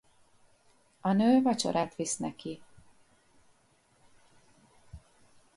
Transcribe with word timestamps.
A 1.01 1.11
nő 1.11 1.41
vacsorát 1.41 1.95
visz 1.95 2.17
neki. 2.17 2.61